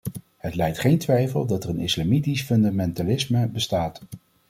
Het 0.37 0.55
lijdt 0.55 0.79
geen 0.79 0.97
twijfel 0.97 1.45
dat 1.45 1.63
er 1.63 1.69
een 1.69 1.79
islamitisch 1.79 2.41
fundamentalisme 2.41 3.47
bestaat. 3.47 4.01